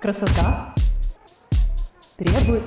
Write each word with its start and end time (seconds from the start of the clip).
Красота 0.00 0.74
требует... 2.16 2.62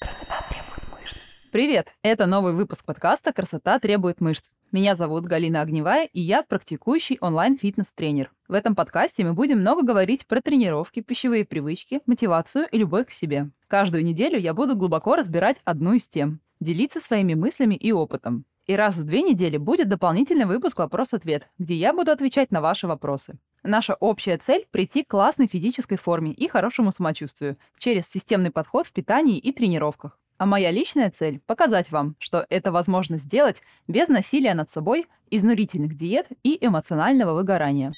Красота 0.00 0.44
требует 0.50 0.82
мышц. 0.90 1.18
Привет! 1.52 1.92
Это 2.02 2.26
новый 2.26 2.52
выпуск 2.52 2.84
подкаста 2.84 3.32
«Красота 3.32 3.78
требует 3.78 4.20
мышц». 4.20 4.50
Меня 4.72 4.96
зовут 4.96 5.26
Галина 5.26 5.60
Огневая, 5.60 6.06
и 6.06 6.20
я 6.20 6.42
практикующий 6.42 7.16
онлайн-фитнес-тренер. 7.20 8.32
В 8.48 8.54
этом 8.54 8.74
подкасте 8.74 9.22
мы 9.22 9.34
будем 9.34 9.60
много 9.60 9.82
говорить 9.82 10.26
про 10.26 10.40
тренировки, 10.40 10.98
пищевые 10.98 11.44
привычки, 11.44 12.00
мотивацию 12.06 12.66
и 12.72 12.78
любовь 12.78 13.06
к 13.06 13.12
себе. 13.12 13.50
Каждую 13.68 14.04
неделю 14.04 14.36
я 14.36 14.52
буду 14.52 14.74
глубоко 14.74 15.14
разбирать 15.14 15.60
одну 15.64 15.92
из 15.92 16.08
тем, 16.08 16.40
делиться 16.60 17.00
своими 17.00 17.34
мыслями 17.34 17.74
и 17.74 17.92
опытом. 17.92 18.44
И 18.66 18.76
раз 18.76 18.96
в 18.96 19.04
две 19.04 19.22
недели 19.22 19.56
будет 19.56 19.88
дополнительный 19.88 20.44
выпуск 20.44 20.78
«Вопрос-ответ», 20.78 21.48
где 21.58 21.74
я 21.74 21.92
буду 21.92 22.12
отвечать 22.12 22.52
на 22.52 22.60
ваши 22.60 22.86
вопросы. 22.86 23.38
Наша 23.62 23.94
общая 23.94 24.38
цель– 24.38 24.66
прийти 24.70 25.02
к 25.02 25.08
классной 25.08 25.48
физической 25.48 25.96
форме 25.96 26.32
и 26.32 26.46
хорошему 26.46 26.92
самочувствию 26.92 27.56
через 27.78 28.06
системный 28.06 28.50
подход 28.50 28.86
в 28.86 28.92
питании 28.92 29.38
и 29.38 29.52
тренировках. 29.52 30.18
А 30.38 30.46
моя 30.46 30.70
личная 30.70 31.10
цель– 31.10 31.40
показать 31.46 31.90
вам, 31.90 32.16
что 32.18 32.46
это 32.48 32.72
возможно 32.72 33.18
сделать 33.18 33.60
без 33.88 34.08
насилия 34.08 34.54
над 34.54 34.70
собой, 34.70 35.06
изнурительных 35.30 35.94
диет 35.96 36.28
и 36.42 36.56
эмоционального 36.64 37.34
выгорания. 37.34 37.92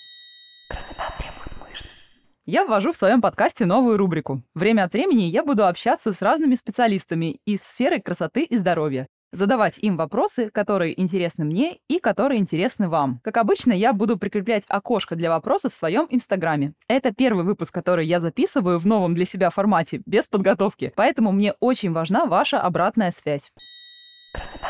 Красота 0.71 1.05
требует. 1.19 1.32
Я 2.45 2.67
ввожу 2.67 2.93
в 2.93 2.97
своем 2.97 3.21
подкасте 3.21 3.67
новую 3.67 3.97
рубрику. 3.97 4.43
Время 4.55 4.85
от 4.85 4.93
времени 4.93 5.23
я 5.23 5.45
буду 5.45 5.67
общаться 5.67 6.13
с 6.13 6.21
разными 6.21 6.57
специалистами 6.57 7.39
из 7.47 7.63
сферы 7.63 8.01
красоты 8.01 8.43
и 8.43 8.59
здоровья 8.59 9.07
задавать 9.33 9.79
им 9.79 9.97
вопросы, 9.97 10.51
которые 10.51 11.01
интересны 11.01 11.45
мне 11.45 11.79
и 11.89 11.99
которые 11.99 12.39
интересны 12.39 12.89
вам. 12.89 13.21
Как 13.25 13.39
обычно, 13.39 13.73
я 13.73 13.93
буду 13.93 14.19
прикреплять 14.19 14.65
окошко 14.69 15.17
для 15.17 15.31
вопросов 15.31 15.73
в 15.73 15.77
своем 15.77 16.07
инстаграме. 16.11 16.75
Это 16.87 17.13
первый 17.13 17.45
выпуск, 17.45 17.73
который 17.73 18.07
я 18.07 18.21
записываю 18.21 18.79
в 18.79 18.87
новом 18.87 19.15
для 19.15 19.25
себя 19.25 19.51
формате, 19.51 20.03
без 20.05 20.27
подготовки, 20.27 20.93
поэтому 20.95 21.33
мне 21.33 21.55
очень 21.61 21.93
важна 21.93 22.27
ваша 22.27 22.61
обратная 22.61 23.11
связь. 23.11 23.51
Красота 24.35 24.69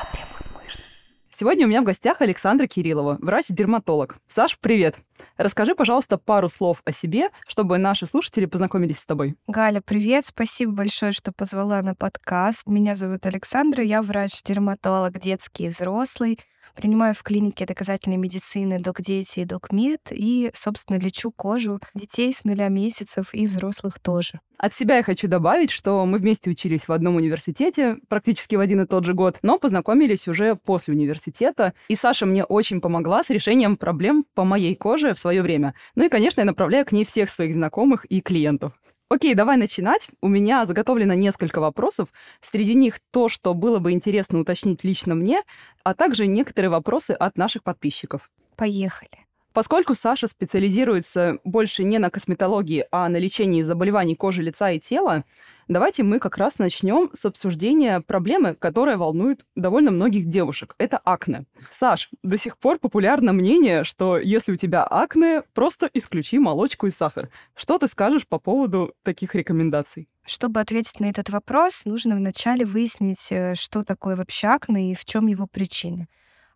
Сегодня 1.34 1.64
у 1.64 1.69
меня 1.69 1.80
в 1.80 1.84
гостях 1.84 2.20
Александра 2.20 2.66
Кириллова, 2.66 3.16
врач-дерматолог. 3.19 4.16
Саш, 4.27 4.58
привет! 4.58 4.98
Расскажи, 5.39 5.74
пожалуйста, 5.74 6.19
пару 6.19 6.50
слов 6.50 6.83
о 6.84 6.92
себе, 6.92 7.30
чтобы 7.48 7.78
наши 7.78 8.05
слушатели 8.05 8.44
познакомились 8.44 8.98
с 8.98 9.06
тобой. 9.06 9.36
Галя, 9.47 9.80
привет! 9.80 10.27
Спасибо 10.27 10.72
большое, 10.72 11.12
что 11.12 11.33
позвала 11.33 11.80
на 11.80 11.94
подкаст. 11.94 12.66
Меня 12.66 12.94
зовут 12.94 13.24
Александра, 13.24 13.83
я 13.83 14.02
врач-дерматолог 14.02 15.19
детский 15.19 15.64
и 15.64 15.69
взрослый. 15.69 16.39
Принимаю 16.75 17.15
в 17.15 17.23
клинике 17.23 17.67
доказательной 17.67 18.17
медицины 18.17 18.81
док-дети 18.81 19.41
и 19.41 19.45
док-мед 19.45 20.01
и, 20.11 20.51
собственно, 20.55 20.98
лечу 20.98 21.31
кожу 21.31 21.81
детей 21.95 22.33
с 22.33 22.45
нуля 22.45 22.69
месяцев 22.69 23.33
и 23.33 23.47
взрослых 23.47 23.98
тоже. 23.98 24.41
От 24.62 24.75
себя 24.75 24.98
я 24.98 25.03
хочу 25.03 25.27
добавить, 25.27 25.73
что 25.73 26.06
мы 26.06 26.19
вместе 26.19 26.48
учились 26.48 26.87
в 26.87 26.92
одном 26.92 27.17
университете, 27.17 27.97
практически 28.09 28.55
в 28.55 28.61
один 28.61 28.81
и 28.83 28.87
тот 28.87 29.05
же 29.05 29.12
год, 29.12 29.39
но 29.42 29.59
познакомились 29.59 30.29
уже 30.29 30.55
после 30.55 30.95
университета. 30.95 31.75
И 31.89 31.97
Саша 31.97 32.27
мне 32.27 32.45
очень 32.45 32.81
помогла 32.81 33.25
с 33.25 33.31
решением 33.31 33.77
проблем 33.77 34.25
по 34.34 34.45
моей 34.45 34.77
коже 34.77 35.14
в 35.14 35.19
свое 35.19 35.42
время. 35.42 35.75
Ну 35.97 36.05
и, 36.05 36.09
конечно, 36.09 36.42
я 36.42 36.45
направляю 36.45 36.86
к 36.86 36.92
ней 36.92 37.05
всех 37.05 37.29
своих 37.29 37.55
знакомых 37.55 38.05
и 38.05 38.20
клиентов. 38.20 38.73
Окей, 39.12 39.34
давай 39.34 39.58
начинать. 39.58 40.08
У 40.22 40.28
меня 40.28 40.64
заготовлено 40.64 41.12
несколько 41.12 41.60
вопросов. 41.60 42.08
Среди 42.41 42.72
них 42.72 42.98
то, 43.10 43.28
что 43.28 43.52
было 43.52 43.78
бы 43.78 43.92
интересно 43.92 44.41
уточнить 44.41 44.84
лично 44.84 45.14
мне, 45.14 45.42
а 45.84 45.92
также 45.92 46.27
некоторые 46.27 46.70
вопросы 46.70 47.10
от 47.10 47.36
наших 47.36 47.62
подписчиков. 47.62 48.30
Поехали. 48.56 49.10
Поскольку 49.52 49.94
Саша 49.94 50.28
специализируется 50.28 51.36
больше 51.44 51.84
не 51.84 51.98
на 51.98 52.08
косметологии, 52.08 52.86
а 52.90 53.06
на 53.10 53.18
лечении 53.18 53.60
заболеваний 53.60 54.14
кожи, 54.14 54.40
лица 54.40 54.70
и 54.70 54.80
тела, 54.80 55.24
давайте 55.73 56.03
мы 56.03 56.19
как 56.19 56.37
раз 56.37 56.59
начнем 56.59 57.11
с 57.12 57.25
обсуждения 57.25 58.01
проблемы, 58.01 58.55
которая 58.55 58.96
волнует 58.96 59.45
довольно 59.57 59.91
многих 59.91 60.27
девушек. 60.27 60.74
Это 60.79 60.98
акне. 60.98 61.45
Саш, 61.70 62.11
до 62.23 62.36
сих 62.36 62.58
пор 62.58 62.79
популярно 62.79 63.33
мнение, 63.33 63.85
что 63.85 64.19
если 64.19 64.52
у 64.52 64.57
тебя 64.57 64.85
акне, 64.85 65.42
просто 65.55 65.89
исключи 65.95 66.39
молочку 66.39 66.86
и 66.86 66.91
сахар. 66.91 67.30
Что 67.55 67.79
ты 67.79 67.89
скажешь 67.89 68.27
по 68.27 68.39
поводу 68.39 68.95
таких 69.02 69.35
рекомендаций? 69.35 70.08
Чтобы 70.24 70.61
ответить 70.61 71.01
на 71.01 71.07
этот 71.07 71.30
вопрос, 71.30 71.85
нужно 71.85 72.17
вначале 72.17 72.64
выяснить, 72.64 73.29
э, 73.30 73.55
что 73.57 73.83
такое 73.83 74.14
вообще 74.14 74.48
акне 74.48 74.92
и 74.92 74.95
в 74.95 75.05
чем 75.05 75.27
его 75.27 75.46
причина. 75.46 76.07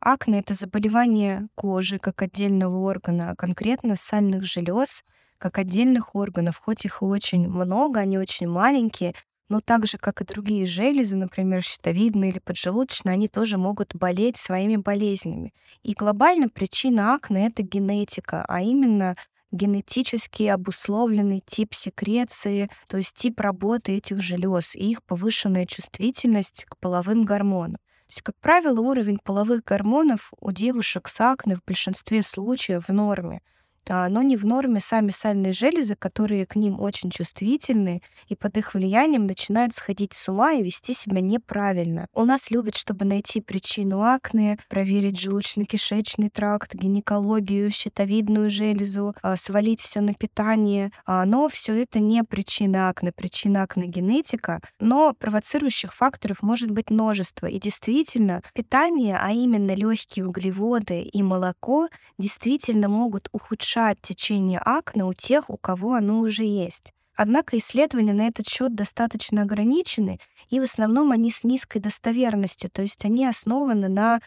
Акне— 0.00 0.38
это 0.40 0.54
заболевание 0.54 1.48
кожи 1.54 1.98
как 1.98 2.22
отдельного 2.22 2.78
органа, 2.78 3.30
а 3.30 3.36
конкретно 3.36 3.96
сальных 3.96 4.44
желез 4.44 5.02
как 5.38 5.58
отдельных 5.58 6.14
органов. 6.14 6.56
Хоть 6.56 6.84
их 6.84 7.02
очень 7.02 7.48
много, 7.48 8.00
они 8.00 8.18
очень 8.18 8.48
маленькие, 8.48 9.14
но 9.48 9.60
так 9.60 9.86
же, 9.86 9.96
как 9.96 10.20
и 10.20 10.24
другие 10.24 10.66
железы, 10.66 11.16
например, 11.16 11.62
щитовидные 11.62 12.30
или 12.30 12.38
поджелудочные, 12.40 13.12
они 13.12 13.28
тоже 13.28 13.58
могут 13.58 13.94
болеть 13.94 14.36
своими 14.36 14.76
болезнями. 14.76 15.54
И 15.82 15.94
глобально 15.94 16.48
причина 16.48 17.14
акне— 17.14 17.46
это 17.48 17.62
генетика, 17.62 18.44
а 18.48 18.60
именно 18.60 19.16
генетически 19.52 20.44
обусловленный 20.44 21.42
тип 21.46 21.74
секреции, 21.74 22.68
то 22.88 22.96
есть 22.96 23.14
тип 23.14 23.40
работы 23.40 23.96
этих 23.96 24.20
желез 24.20 24.74
и 24.74 24.90
их 24.90 25.02
повышенная 25.04 25.66
чувствительность 25.66 26.64
к 26.64 26.76
половым 26.78 27.24
гормонам. 27.24 27.76
То 27.76 28.10
есть, 28.10 28.22
как 28.22 28.36
правило, 28.40 28.80
уровень 28.80 29.18
половых 29.22 29.64
гормонов 29.64 30.32
у 30.40 30.52
девушек 30.52 31.08
с 31.08 31.20
акне 31.20 31.56
в 31.56 31.64
большинстве 31.64 32.22
случаев 32.22 32.88
в 32.88 32.92
норме 32.92 33.40
но 33.88 34.22
не 34.22 34.36
в 34.36 34.44
норме 34.44 34.80
сами 34.80 35.10
сальные 35.10 35.52
железы, 35.52 35.94
которые 35.94 36.44
к 36.44 36.56
ним 36.56 36.80
очень 36.80 37.10
чувствительны, 37.10 38.02
и 38.28 38.34
под 38.34 38.56
их 38.56 38.74
влиянием 38.74 39.26
начинают 39.26 39.74
сходить 39.74 40.12
с 40.14 40.28
ума 40.28 40.52
и 40.52 40.62
вести 40.62 40.92
себя 40.92 41.20
неправильно. 41.20 42.08
У 42.12 42.24
нас 42.24 42.50
любят, 42.50 42.76
чтобы 42.76 43.04
найти 43.04 43.40
причину 43.40 44.02
акне, 44.02 44.58
проверить 44.68 45.24
желудочно-кишечный 45.24 46.30
тракт, 46.30 46.74
гинекологию, 46.74 47.70
щитовидную 47.70 48.50
железу, 48.50 49.14
а, 49.22 49.36
свалить 49.36 49.80
все 49.80 50.00
на 50.00 50.14
питание. 50.14 50.90
А, 51.04 51.24
но 51.24 51.48
все 51.48 51.80
это 51.80 52.00
не 52.00 52.24
причина 52.24 52.88
акне. 52.88 53.12
Причина 53.12 53.62
акне 53.62 53.86
генетика, 53.86 54.60
но 54.80 55.14
провоцирующих 55.14 55.94
факторов 55.94 56.42
может 56.42 56.70
быть 56.70 56.90
множество. 56.90 57.46
И 57.46 57.60
действительно, 57.60 58.42
питание, 58.52 59.16
а 59.20 59.30
именно 59.30 59.72
легкие 59.72 60.26
углеводы 60.26 61.02
и 61.02 61.22
молоко, 61.22 61.88
действительно 62.18 62.88
могут 62.88 63.28
ухудшать 63.32 63.75
уменьшать 63.76 64.00
течение 64.00 64.60
акне 64.64 65.04
у 65.04 65.12
тех, 65.12 65.50
у 65.50 65.56
кого 65.56 65.94
оно 65.94 66.20
уже 66.20 66.44
есть. 66.44 66.92
Однако 67.14 67.56
исследования 67.58 68.12
на 68.12 68.26
этот 68.26 68.48
счет 68.48 68.74
достаточно 68.74 69.42
ограничены, 69.42 70.18
и 70.50 70.60
в 70.60 70.64
основном 70.64 71.12
они 71.12 71.30
с 71.30 71.44
низкой 71.44 71.78
достоверностью, 71.78 72.70
то 72.70 72.82
есть 72.82 73.04
они 73.04 73.26
основаны 73.26 73.88
на 73.88 74.20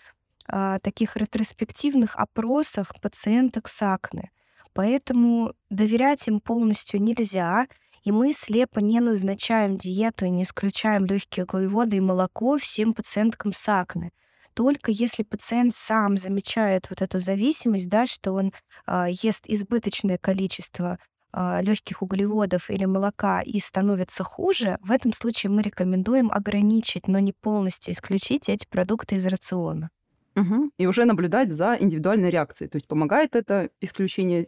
а, 0.48 0.80
таких 0.80 1.16
ретроспективных 1.16 2.16
опросах 2.16 2.94
пациенток 3.02 3.70
с 3.70 3.82
акне. 3.84 4.32
Поэтому 4.74 5.54
доверять 5.70 6.28
им 6.28 6.40
полностью 6.40 7.02
нельзя, 7.02 7.68
и 8.04 8.12
мы 8.12 8.34
слепо 8.34 8.80
не 8.80 9.00
назначаем 9.02 9.78
диету 9.78 10.26
и 10.26 10.30
не 10.31 10.44
исключаем 10.44 11.06
легкие 11.06 11.46
углеводы 11.46 11.98
и 11.98 12.02
молоко 12.02 12.58
всем 12.58 12.94
пациенткам 12.94 13.52
с 13.54 13.70
акне 13.70 14.12
только 14.54 14.92
если 14.92 15.24
пациент 15.24 15.74
сам 15.74 16.18
замечает 16.18 16.90
вот 16.90 17.02
эту 17.02 17.20
зависимость, 17.20 17.90
да, 17.90 18.08
что 18.08 18.34
он 18.34 18.54
а, 18.86 19.08
ест 19.10 19.46
избыточное 19.48 20.18
количество 20.18 21.00
а, 21.32 21.62
легких 21.62 22.02
углеводов 22.02 22.70
или 22.70 22.86
молока 22.86 23.42
и 23.42 23.60
становится 23.60 24.24
хуже, 24.24 24.78
в 24.82 24.92
этом 24.92 25.14
случае 25.14 25.52
мы 25.52 25.62
рекомендуем 25.62 26.32
ограничить, 26.32 27.08
но 27.08 27.20
не 27.20 27.34
полностью 27.34 27.94
исключить 27.94 28.50
эти 28.50 28.66
продукты 28.68 29.16
из 29.16 29.26
рациона. 29.26 29.90
Угу. 30.36 30.72
И 30.78 30.88
уже 30.88 31.06
наблюдать 31.06 31.52
за 31.52 31.76
индивидуальной 31.80 32.30
реакцией. 32.30 32.70
То 32.70 32.78
есть 32.78 32.88
помогает 32.88 33.36
это 33.36 33.70
исключение 33.81 34.48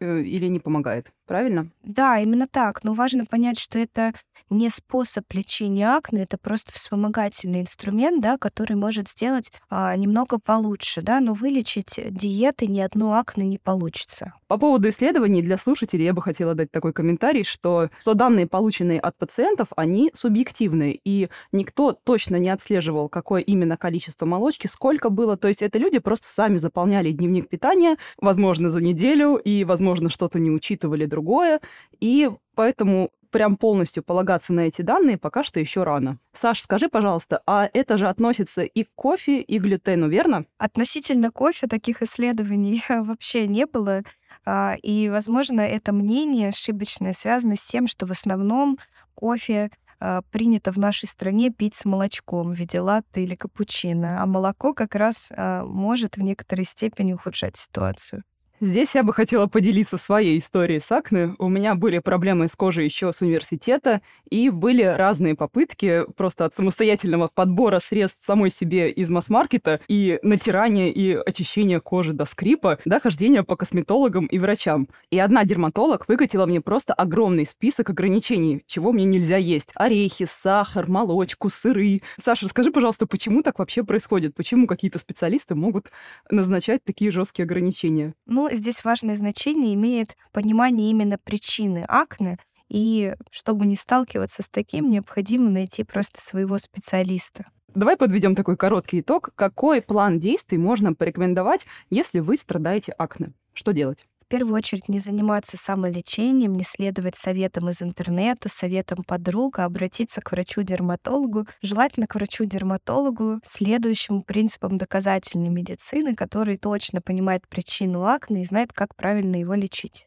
э, 0.00 0.20
или 0.20 0.46
не 0.46 0.60
помогает? 0.60 1.12
Правильно? 1.30 1.68
Да, 1.84 2.18
именно 2.18 2.48
так. 2.48 2.82
Но 2.82 2.92
важно 2.92 3.24
понять, 3.24 3.56
что 3.56 3.78
это 3.78 4.12
не 4.50 4.68
способ 4.68 5.32
лечения 5.32 5.88
акне, 5.88 6.24
это 6.24 6.38
просто 6.38 6.72
вспомогательный 6.72 7.60
инструмент, 7.60 8.20
да, 8.20 8.36
который 8.36 8.74
может 8.74 9.08
сделать 9.08 9.52
а, 9.68 9.94
немного 9.94 10.40
получше, 10.40 11.02
да, 11.02 11.20
но 11.20 11.34
вылечить 11.34 12.00
диеты 12.10 12.66
ни 12.66 12.80
одно 12.80 13.14
акне 13.14 13.46
не 13.46 13.58
получится. 13.58 14.34
По 14.48 14.58
поводу 14.58 14.88
исследований 14.88 15.40
для 15.40 15.56
слушателей 15.56 16.04
я 16.04 16.12
бы 16.12 16.20
хотела 16.20 16.54
дать 16.54 16.72
такой 16.72 16.92
комментарий, 16.92 17.44
что, 17.44 17.90
что 18.00 18.14
данные, 18.14 18.48
полученные 18.48 18.98
от 18.98 19.16
пациентов, 19.16 19.68
они 19.76 20.10
субъективные, 20.12 20.98
и 21.04 21.28
никто 21.52 21.92
точно 21.92 22.34
не 22.36 22.50
отслеживал, 22.50 23.08
какое 23.08 23.42
именно 23.42 23.76
количество 23.76 24.26
молочки, 24.26 24.66
сколько 24.66 25.10
было. 25.10 25.36
То 25.36 25.46
есть 25.46 25.62
это 25.62 25.78
люди 25.78 26.00
просто 26.00 26.26
сами 26.26 26.56
заполняли 26.56 27.12
дневник 27.12 27.48
питания, 27.48 27.96
возможно, 28.18 28.68
за 28.68 28.82
неделю, 28.82 29.36
и, 29.36 29.62
возможно, 29.62 30.10
что-то 30.10 30.40
не 30.40 30.50
учитывали 30.50 31.04
друг 31.04 31.19
другое, 31.20 31.60
и 32.00 32.30
поэтому 32.54 33.10
прям 33.30 33.56
полностью 33.56 34.02
полагаться 34.02 34.52
на 34.52 34.60
эти 34.60 34.82
данные 34.82 35.18
пока 35.18 35.44
что 35.44 35.60
еще 35.60 35.84
рано. 35.84 36.18
Саш, 36.32 36.60
скажи, 36.60 36.88
пожалуйста, 36.88 37.42
а 37.46 37.68
это 37.72 37.98
же 37.98 38.08
относится 38.08 38.62
и 38.62 38.84
к 38.84 38.88
кофе, 38.94 39.40
и 39.40 39.58
к 39.58 39.62
глютену, 39.62 40.08
верно? 40.08 40.46
Относительно 40.58 41.30
кофе 41.30 41.66
таких 41.66 42.02
исследований 42.02 42.82
вообще 42.88 43.46
не 43.46 43.66
было. 43.66 44.02
А, 44.44 44.76
и, 44.82 45.10
возможно, 45.10 45.60
это 45.60 45.92
мнение 45.92 46.48
ошибочное 46.48 47.12
связано 47.12 47.56
с 47.56 47.64
тем, 47.64 47.86
что 47.86 48.06
в 48.06 48.10
основном 48.10 48.78
кофе 49.14 49.70
а, 50.00 50.22
принято 50.32 50.72
в 50.72 50.78
нашей 50.78 51.06
стране 51.06 51.50
пить 51.50 51.74
с 51.74 51.84
молочком 51.84 52.50
в 52.50 52.54
виде 52.54 52.80
латте 52.80 53.22
или 53.22 53.34
капучино, 53.34 54.22
а 54.22 54.26
молоко 54.26 54.72
как 54.72 54.94
раз 54.94 55.28
а, 55.30 55.64
может 55.64 56.16
в 56.16 56.22
некоторой 56.22 56.64
степени 56.64 57.12
ухудшать 57.12 57.56
ситуацию. 57.56 58.24
Здесь 58.62 58.94
я 58.94 59.02
бы 59.02 59.14
хотела 59.14 59.46
поделиться 59.46 59.96
своей 59.96 60.36
историей 60.36 60.80
с 60.80 60.92
акне. 60.92 61.34
У 61.38 61.48
меня 61.48 61.74
были 61.74 61.98
проблемы 61.98 62.46
с 62.46 62.54
кожей 62.54 62.84
еще 62.84 63.10
с 63.10 63.22
университета, 63.22 64.02
и 64.28 64.50
были 64.50 64.82
разные 64.82 65.34
попытки 65.34 66.04
просто 66.14 66.44
от 66.44 66.54
самостоятельного 66.54 67.30
подбора 67.32 67.78
средств 67.78 68.22
самой 68.22 68.50
себе 68.50 68.90
из 68.90 69.08
масс-маркета 69.08 69.80
и 69.88 70.18
натирания 70.22 70.90
и 70.90 71.14
очищения 71.14 71.80
кожи 71.80 72.12
до 72.12 72.26
скрипа, 72.26 72.78
до 72.84 73.00
хождения 73.00 73.42
по 73.44 73.56
косметологам 73.56 74.26
и 74.26 74.38
врачам. 74.38 74.88
И 75.10 75.18
одна 75.18 75.44
дерматолог 75.46 76.06
выкатила 76.06 76.44
мне 76.44 76.60
просто 76.60 76.92
огромный 76.92 77.46
список 77.46 77.88
ограничений, 77.88 78.62
чего 78.66 78.92
мне 78.92 79.06
нельзя 79.06 79.38
есть. 79.38 79.70
Орехи, 79.74 80.26
сахар, 80.26 80.86
молочку, 80.86 81.48
сыры. 81.48 82.02
Саша, 82.18 82.44
расскажи, 82.44 82.72
пожалуйста, 82.72 83.06
почему 83.06 83.42
так 83.42 83.58
вообще 83.58 83.84
происходит? 83.84 84.34
Почему 84.34 84.66
какие-то 84.66 84.98
специалисты 84.98 85.54
могут 85.54 85.86
назначать 86.30 86.84
такие 86.84 87.10
жесткие 87.10 87.44
ограничения? 87.44 88.12
Ну, 88.26 88.49
здесь 88.50 88.84
важное 88.84 89.16
значение 89.16 89.74
имеет 89.74 90.16
понимание 90.32 90.90
именно 90.90 91.18
причины 91.18 91.84
акне, 91.88 92.38
и 92.68 93.14
чтобы 93.30 93.66
не 93.66 93.76
сталкиваться 93.76 94.42
с 94.42 94.48
таким, 94.48 94.90
необходимо 94.90 95.50
найти 95.50 95.82
просто 95.84 96.20
своего 96.20 96.56
специалиста. 96.58 97.46
Давай 97.74 97.96
подведем 97.96 98.34
такой 98.34 98.56
короткий 98.56 99.00
итог. 99.00 99.30
Какой 99.34 99.80
план 99.80 100.18
действий 100.18 100.58
можно 100.58 100.92
порекомендовать, 100.92 101.66
если 101.88 102.20
вы 102.20 102.36
страдаете 102.36 102.92
акне? 102.92 103.32
Что 103.52 103.72
делать? 103.72 104.06
Первую 104.30 104.56
очередь 104.56 104.88
не 104.88 104.98
заниматься 104.98 105.56
самолечением, 105.58 106.54
не 106.54 106.64
следовать 106.64 107.16
советам 107.16 107.68
из 107.68 107.82
интернета, 107.82 108.48
советам 108.48 109.02
подруг, 109.02 109.58
а 109.58 109.64
обратиться 109.64 110.22
к 110.22 110.30
врачу-дерматологу, 110.32 111.46
желательно 111.60 112.06
к 112.06 112.14
врачу-дерматологу, 112.14 113.40
следующему 113.44 114.22
принципам 114.22 114.78
доказательной 114.78 115.50
медицины, 115.50 116.14
который 116.14 116.56
точно 116.56 117.02
понимает 117.02 117.46
причину 117.48 118.06
акне 118.06 118.42
и 118.42 118.46
знает, 118.46 118.72
как 118.72 118.94
правильно 118.94 119.36
его 119.36 119.54
лечить. 119.54 120.06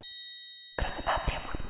Красота 0.78 1.22
требует 1.28 1.63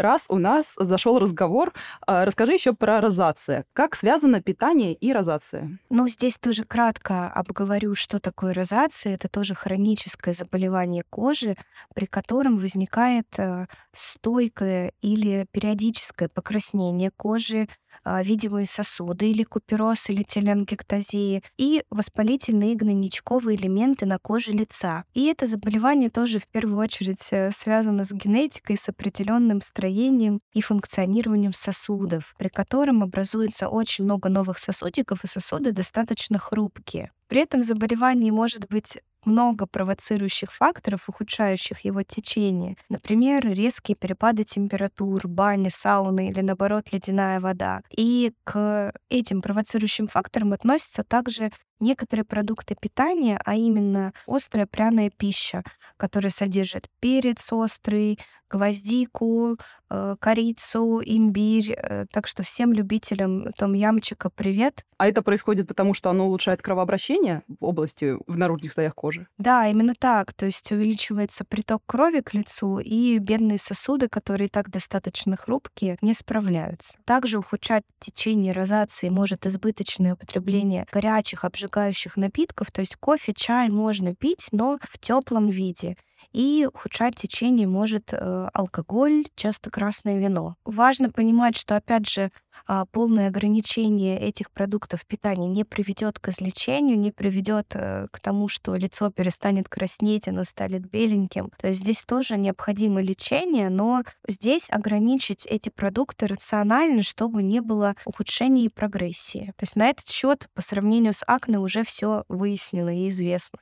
раз 0.00 0.26
у 0.28 0.38
нас 0.38 0.74
зашел 0.76 1.18
разговор, 1.18 1.72
а, 2.06 2.24
расскажи 2.24 2.52
еще 2.52 2.72
про 2.72 3.00
розация. 3.00 3.64
Как 3.72 3.94
связано 3.94 4.42
питание 4.42 4.94
и 4.94 5.12
розация? 5.12 5.78
Ну, 5.90 6.08
здесь 6.08 6.36
тоже 6.38 6.64
кратко 6.64 7.28
обговорю, 7.28 7.94
что 7.94 8.18
такое 8.18 8.54
розация. 8.54 9.14
Это 9.14 9.28
тоже 9.28 9.54
хроническое 9.54 10.34
заболевание 10.34 11.04
кожи, 11.10 11.56
при 11.94 12.06
котором 12.06 12.56
возникает 12.56 13.26
э, 13.38 13.66
стойкое 13.92 14.92
или 15.02 15.46
периодическое 15.52 16.28
покраснение 16.28 17.10
кожи, 17.10 17.68
видимые 18.04 18.66
сосуды 18.66 19.30
или 19.30 19.42
купероз 19.42 20.10
или 20.10 20.22
теленгектазии 20.22 21.42
и 21.58 21.82
воспалительные 21.90 22.74
гнойничковые 22.74 23.56
элементы 23.56 24.06
на 24.06 24.18
коже 24.18 24.52
лица. 24.52 25.04
И 25.14 25.26
это 25.26 25.46
заболевание 25.46 26.10
тоже 26.10 26.38
в 26.38 26.46
первую 26.46 26.78
очередь 26.78 27.28
э, 27.30 27.50
связано 27.52 28.04
с 28.04 28.12
генетикой, 28.12 28.76
с 28.76 28.88
определенным 28.88 29.60
строением 29.60 30.40
и 30.52 30.62
функционированием 30.62 31.52
сосудов, 31.52 32.34
при 32.38 32.48
котором 32.48 33.02
образуется 33.02 33.68
очень 33.68 34.04
много 34.04 34.28
новых 34.28 34.58
сосудиков, 34.58 35.24
и 35.24 35.26
сосуды 35.26 35.72
достаточно 35.72 36.38
хрупкие. 36.38 37.12
При 37.30 37.42
этом 37.42 37.62
заболевание 37.62 38.32
может 38.32 38.68
быть 38.68 38.98
много 39.24 39.66
провоцирующих 39.66 40.52
факторов, 40.52 41.08
ухудшающих 41.08 41.84
его 41.84 42.02
течение. 42.02 42.76
Например, 42.88 43.46
резкие 43.46 43.94
перепады 43.94 44.42
температур, 44.42 45.28
бани, 45.28 45.68
сауны 45.68 46.28
или, 46.28 46.40
наоборот, 46.40 46.88
ледяная 46.90 47.38
вода. 47.38 47.82
И 47.96 48.32
к 48.42 48.92
этим 49.10 49.42
провоцирующим 49.42 50.08
факторам 50.08 50.52
относятся 50.52 51.04
также 51.04 51.52
некоторые 51.80 52.24
продукты 52.24 52.76
питания, 52.80 53.40
а 53.44 53.54
именно 53.54 54.12
острая 54.26 54.66
пряная 54.66 55.10
пища, 55.10 55.62
которая 55.96 56.30
содержит 56.30 56.88
перец 57.00 57.52
острый, 57.52 58.18
гвоздику, 58.50 59.56
э, 59.90 60.16
корицу, 60.18 61.00
имбирь. 61.04 61.72
Э, 61.76 62.06
так 62.12 62.26
что 62.26 62.42
всем 62.42 62.72
любителям 62.72 63.52
том-ямчика 63.52 64.28
привет. 64.28 64.84
А 64.98 65.08
это 65.08 65.22
происходит 65.22 65.68
потому, 65.68 65.94
что 65.94 66.10
оно 66.10 66.26
улучшает 66.26 66.60
кровообращение 66.60 67.42
в 67.48 67.64
области, 67.64 68.16
в 68.26 68.36
наружных 68.36 68.72
слоях 68.72 68.94
кожи? 68.94 69.28
Да, 69.38 69.68
именно 69.68 69.94
так. 69.98 70.34
То 70.34 70.46
есть 70.46 70.70
увеличивается 70.72 71.44
приток 71.44 71.82
крови 71.86 72.20
к 72.20 72.34
лицу, 72.34 72.78
и 72.80 73.18
бедные 73.18 73.58
сосуды, 73.58 74.08
которые 74.08 74.48
так 74.48 74.68
достаточно 74.68 75.36
хрупкие, 75.36 75.96
не 76.02 76.12
справляются. 76.12 76.98
Также 77.04 77.38
ухудшать 77.38 77.84
течение 78.00 78.52
розации 78.52 79.08
может 79.08 79.46
избыточное 79.46 80.14
употребление 80.14 80.86
горячих, 80.92 81.44
обжигающих 81.44 81.69
обжигающих 81.70 82.16
напитков, 82.16 82.70
то 82.70 82.80
есть 82.80 82.96
кофе, 82.96 83.32
чай 83.32 83.68
можно 83.68 84.14
пить, 84.14 84.48
но 84.52 84.78
в 84.82 84.98
теплом 84.98 85.48
виде. 85.48 85.96
И 86.32 86.68
ухудшать 86.72 87.16
течение 87.16 87.66
может 87.66 88.12
э, 88.12 88.48
алкоголь, 88.52 89.26
часто 89.34 89.70
красное 89.70 90.18
вино. 90.18 90.56
Важно 90.64 91.10
понимать, 91.10 91.56
что, 91.56 91.76
опять 91.76 92.08
же, 92.08 92.30
э, 92.68 92.84
полное 92.92 93.28
ограничение 93.28 94.20
этих 94.20 94.50
продуктов 94.50 95.04
питания 95.06 95.48
не 95.48 95.64
приведет 95.64 96.18
к 96.18 96.28
излечению, 96.28 96.98
не 96.98 97.10
приведет 97.10 97.72
э, 97.74 98.06
к 98.10 98.20
тому, 98.20 98.48
что 98.48 98.74
лицо 98.76 99.10
перестанет 99.10 99.68
краснеть, 99.68 100.28
оно 100.28 100.44
станет 100.44 100.88
беленьким. 100.88 101.50
То 101.58 101.68
есть 101.68 101.80
здесь 101.80 102.04
тоже 102.04 102.36
необходимо 102.36 103.02
лечение, 103.02 103.68
но 103.68 104.02
здесь 104.28 104.70
ограничить 104.70 105.46
эти 105.46 105.68
продукты 105.68 106.26
рационально, 106.26 107.02
чтобы 107.02 107.42
не 107.42 107.60
было 107.60 107.96
ухудшения 108.04 108.64
и 108.64 108.68
прогрессии. 108.68 109.52
То 109.56 109.64
есть 109.64 109.76
на 109.76 109.88
этот 109.88 110.08
счет 110.08 110.48
по 110.54 110.62
сравнению 110.62 111.12
с 111.12 111.24
акне 111.26 111.58
уже 111.58 111.84
все 111.84 112.24
выяснено 112.28 112.96
и 112.96 113.08
известно. 113.08 113.58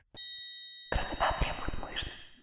Красота 0.91 1.31
требует 1.39 1.58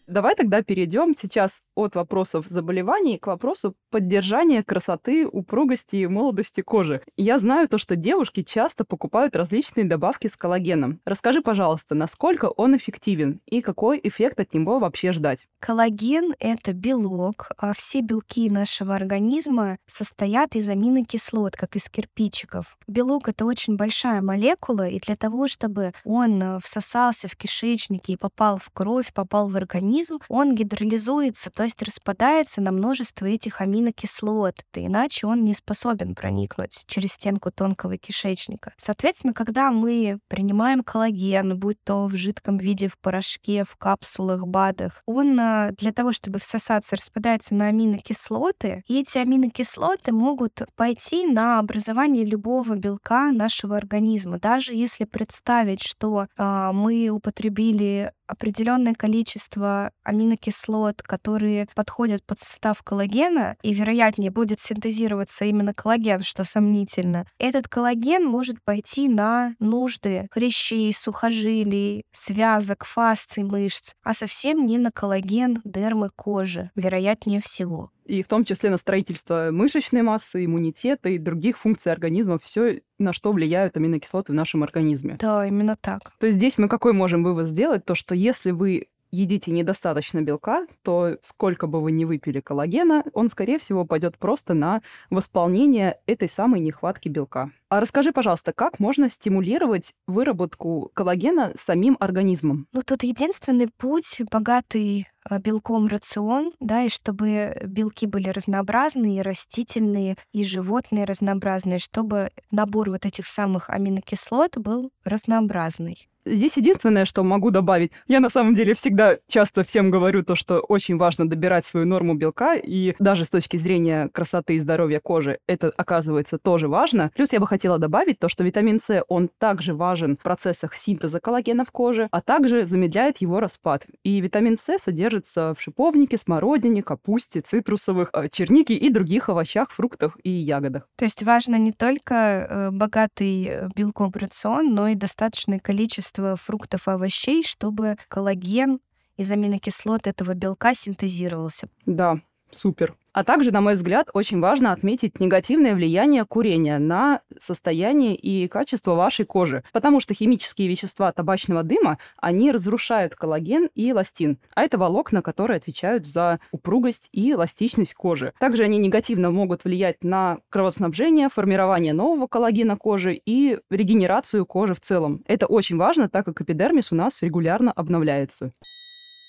Давай 0.07 0.37
тогда 0.37 0.63
перейдем 0.63 1.17
сейчас 1.17 1.63
от 1.75 1.97
вопросов 1.97 2.47
заболеваний 2.49 3.19
к 3.19 3.27
вопросу 3.27 3.75
поддержания 3.91 4.63
красоты, 4.63 5.27
упругости 5.27 5.97
и 5.97 6.07
молодости 6.07 6.61
кожи. 6.61 7.03
Я 7.17 7.41
знаю 7.41 7.69
то, 7.69 7.77
что 7.77 7.97
девушки 7.97 8.43
часто 8.43 8.85
покупают 8.85 9.35
различные 9.35 9.85
добавки 9.85 10.29
с 10.29 10.37
коллагеном. 10.37 11.01
Расскажи, 11.05 11.43
пожалуйста, 11.43 11.97
насколько 11.97 12.47
он 12.47 12.77
эффективен 12.77 13.41
и 13.47 13.61
какой 13.61 13.99
эффект 14.01 14.39
от 14.39 14.55
него 14.55 14.79
вообще 14.79 15.11
ждать? 15.11 15.49
Коллаген— 15.59 16.35
это 16.39 16.73
белок, 16.73 17.51
а 17.59 17.73
все 17.75 18.01
белки 18.01 18.49
нашего 18.49 18.95
организма 18.95 19.79
состоят 19.89 20.55
из 20.55 20.69
аминокислот, 20.69 21.57
как 21.57 21.75
из 21.75 21.89
кирпичиков. 21.89 22.79
Белок— 22.87 23.29
это 23.31 23.45
очень 23.45 23.75
большая 23.75 24.23
молекула, 24.23 24.89
и 24.89 25.01
для 25.01 25.17
того, 25.17 25.49
чтобы 25.49 25.93
он 26.05 26.41
э, 26.41 26.59
всосался 26.63 27.27
в 27.27 27.35
кишечнике 27.35 28.13
и 28.13 28.17
попал 28.17 28.59
в 28.59 28.71
кровь, 28.71 29.13
попал 29.13 29.49
в 29.49 29.57
организм, 29.57 29.96
организм, 29.97 30.19
он 30.29 30.55
гидролизуется, 30.55 31.51
то 31.51 31.63
есть 31.63 31.83
распадается 31.83 32.61
на 32.61 32.73
множество 32.73 33.27
этих 33.27 33.61
аминокислот, 33.61 34.55
иначе 34.75 35.27
он 35.27 35.43
не 35.43 35.55
способен 35.55 36.15
проникнуть 36.15 36.85
через 36.87 37.13
стенку 37.13 37.51
тонкого 37.51 37.97
кишечника. 37.97 38.73
Соответственно, 38.77 39.33
когда 39.33 39.71
мы 39.71 40.19
принимаем 40.29 40.83
коллаген, 40.83 41.59
будь 41.59 41.83
то 41.85 42.07
в 42.07 42.17
жидком 42.17 42.59
виде, 42.59 42.89
в 42.89 42.99
порошке, 42.99 43.65
в 43.65 43.77
капсулах, 43.77 44.47
БАДах, 44.47 45.03
он 45.07 45.39
а, 45.41 45.71
для 45.73 45.93
того, 45.93 46.13
чтобы 46.13 46.39
всосаться, 46.39 46.97
распадается 46.97 47.55
на 47.55 47.67
аминокислоты, 47.67 48.83
и 48.87 49.01
эти 49.01 49.19
аминокислоты 49.19 50.13
могут 50.13 50.63
пойти 50.77 51.27
на 51.27 51.59
образование 51.59 52.25
любого 52.25 52.75
белка 52.75 53.33
нашего 53.33 53.77
организма. 53.77 54.39
Даже 54.39 54.75
если 54.75 55.05
представить, 55.05 55.83
что 55.83 56.27
а, 56.37 56.73
мы 56.73 57.09
употребили 57.09 58.13
определенное 58.27 58.95
количество 58.95 59.91
аминокислот, 60.03 61.03
которые 61.03 61.69
подходят 61.75 62.25
под 62.25 62.39
состав 62.39 62.83
коллагена, 62.83 63.57
и 63.63 63.73
вероятнее 63.73 64.31
будет 64.31 64.61
синтезироваться 64.61 65.45
именно 65.45 65.75
коллаген, 65.75 66.23
что 66.23 66.45
сомнительно, 66.45 67.27
этот 67.39 67.69
коллаген 67.69 68.25
может 68.25 68.63
пойти 68.63 69.09
на 69.09 69.55
нужды 69.59 70.29
хрящей, 70.31 70.93
сухожилий, 70.93 72.05
связок, 72.13 72.85
фасций 72.85 73.43
мышц, 73.43 73.95
а 74.03 74.15
совсем 74.15 74.65
не 74.65 74.79
на 74.79 74.91
коллаген 74.91 75.61
дермы 75.65 76.11
кожи, 76.15 76.71
вероятнее 76.75 77.41
всего 77.41 77.91
и 78.07 78.23
в 78.23 78.29
том 78.29 78.45
числе 78.45 78.71
на 78.71 78.77
строительство 78.77 79.51
мышечной 79.51 80.03
массы, 80.03 80.45
иммунитета 80.45 81.09
и 81.09 81.19
других 81.19 81.59
функций 81.59 81.93
организма, 81.93 82.39
все, 82.39 82.81
на 82.99 83.13
что 83.13 83.33
влияют 83.33 83.77
аминокислоты 83.77 84.33
в 84.33 84.35
нашем 84.35 84.63
организме. 84.63 85.17
Да, 85.21 85.47
именно 85.47 85.77
так. 85.77 86.13
То 86.19 86.27
есть 86.27 86.39
здесь 86.39 86.59
мы 86.59 86.69
какой 86.69 86.93
можем 86.93 87.23
вывод 87.23 87.47
сделать? 87.47 87.85
То, 87.85 87.95
что 87.95 88.15
если 88.15 88.51
вы 88.51 88.89
едите 89.11 89.51
недостаточно 89.51 90.23
белка, 90.23 90.67
то 90.83 91.17
сколько 91.23 91.67
бы 91.67 91.81
вы 91.81 91.93
ни 91.93 92.05
выпили 92.05 92.41
коллагена, 92.41 93.05
он, 93.13 93.29
скорее 93.29 93.59
всего, 93.59 93.85
пойдет 93.85 94.19
просто 94.19 94.55
на 94.55 94.83
восполнение 95.11 95.99
этой 96.07 96.29
самой 96.29 96.61
нехватки 96.61 97.09
белка. 97.09 97.51
А 97.69 97.81
расскажи, 97.81 98.13
пожалуйста, 98.13 98.53
как 98.53 98.79
можно 98.79 99.11
стимулировать 99.11 99.95
выработку 100.07 100.91
коллагена 100.95 101.53
самим 101.57 101.97
организмом? 101.99 102.69
Ну, 102.73 102.83
тут 102.83 103.03
единственный 103.03 103.69
путь, 103.69 104.21
богатый 104.31 105.09
э, 105.29 105.39
белком 105.41 105.89
рацион, 105.89 106.53
да, 106.61 106.85
и 106.85 106.89
чтобы 106.89 107.57
белки 107.67 108.07
были 108.07 108.29
разнообразные, 108.29 109.19
и 109.19 109.23
растительные, 109.23 110.17
и 110.33 110.45
животные 110.45 111.05
разнообразные, 111.05 111.81
чтобы 111.81 112.31
набор 112.53 112.91
вот 112.91 113.05
этих 113.05 113.27
самых 113.27 113.69
аминокислот 113.69 114.59
был 114.59 114.93
разнообразный. 115.05 116.09
Здесь 116.27 116.57
единственное, 116.57 117.05
что 117.05 117.23
могу 117.23 117.53
добавить, 117.53 117.93
я 118.09 118.19
на 118.19 118.31
самом 118.31 118.55
деле 118.55 118.75
всегда 118.75 119.17
часто 119.29 119.63
всем 119.63 119.93
говорю 119.93 120.25
то, 120.25 120.35
что 120.35 120.59
очень 120.59 120.97
важно 120.97 121.29
добирать 121.29 121.65
свою 121.65 121.87
норму 121.87 122.15
белка, 122.15 122.57
и 122.57 122.97
даже 122.99 123.25
с 123.25 123.31
точки 123.31 123.57
зрения 123.57 124.09
красоты 124.13 124.57
и 124.57 124.61
здоровья 124.61 124.99
кожи 124.99 125.39
это 125.47 125.73
оказывается 125.77 126.39
тоже 126.39 126.67
важно. 126.67 127.13
Плюс 127.15 127.33
я 127.33 127.39
бы 127.39 127.47
хотела 127.47 127.79
добавить 127.79 128.19
то, 128.19 128.29
что 128.29 128.43
витамин 128.43 128.81
С, 128.81 129.05
он 129.07 129.31
также 129.39 129.73
важен 129.73 130.17
в 130.17 130.23
процессах 130.23 130.75
синтеза 130.75 131.21
коллагена 131.21 131.65
в 131.65 131.71
коже, 131.71 132.09
а 132.11 132.21
также 132.21 132.67
замедляет 132.67 133.19
его 133.19 133.39
распад. 133.39 133.87
И 134.03 134.21
витамин 134.21 134.59
С 134.59 134.79
содержится 134.79 135.55
в 135.57 135.63
шиповнике, 135.63 136.19
смородине, 136.19 136.83
капусте, 136.83 137.41
цитрусовых, 137.41 138.11
э, 138.13 138.29
чернике 138.33 138.75
и 138.75 138.91
других 138.91 139.29
овощах, 139.29 139.71
фруктах 139.71 140.19
и 140.25 140.31
ягодах. 140.31 140.89
То 140.97 141.05
есть 141.05 141.23
важно 141.23 141.55
не 141.55 141.71
только 141.71 142.15
э, 142.15 142.71
богатый 142.73 143.45
э, 143.49 143.69
белком 143.77 144.11
рацион, 144.13 144.75
но 144.75 144.89
и 144.89 144.97
достаточное 144.97 145.61
количество 145.61 146.16
количество 146.17 146.37
фруктов 146.37 146.89
и 146.89 146.91
овощей, 146.91 147.45
чтобы 147.45 147.97
коллаген 148.09 148.81
из 149.17 149.31
аминокислот 149.31 150.07
этого 150.07 150.35
белка 150.35 150.75
синтезировался. 150.75 151.69
Да, 151.87 152.21
супер. 152.51 152.95
А 153.17 153.25
также, 153.25 153.51
на 153.51 153.63
мой 153.63 153.77
взгляд, 153.77 154.11
очень 154.13 154.41
важно 154.41 154.73
отметить 154.73 155.21
негативное 155.21 155.75
влияние 155.75 156.27
курения 156.27 156.79
на 156.79 157.23
состояние 157.39 158.15
и 158.15 158.47
качество 158.47 158.95
вашей 158.95 159.25
кожи, 159.25 159.65
потому 159.73 160.01
что 160.01 160.13
химические 160.13 160.69
вещества 160.69 161.11
табачного 161.13 161.63
дыма, 161.63 161.97
они 162.19 162.53
разрушают 162.53 163.15
коллаген 163.15 163.71
и 163.75 163.91
эластин, 163.91 164.37
а 164.55 164.65
это 164.65 164.77
волокна, 164.77 165.23
которые 165.23 165.57
отвечают 165.57 166.07
за 166.07 166.41
упругость 166.51 167.09
и 167.13 167.33
эластичность 167.33 167.95
кожи. 167.95 168.35
Также 168.39 168.65
они 168.65 168.77
негативно 168.77 169.31
могут 169.31 169.65
влиять 169.65 170.05
на 170.05 170.37
кровоснабжение, 170.51 171.31
формирование 171.31 171.95
нового 171.95 172.27
коллагена 172.27 172.77
кожи 172.77 173.19
и 173.25 173.59
регенерацию 173.71 174.45
кожи 174.45 174.75
в 174.75 174.81
целом. 174.81 175.23
Это 175.27 175.47
очень 175.47 175.79
важно, 175.79 176.11
так 176.11 176.27
как 176.27 176.43
эпидермис 176.43 176.93
у 176.93 176.95
нас 176.95 177.23
регулярно 177.23 177.73
обновляется. 177.73 178.53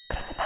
Красота 0.09 0.43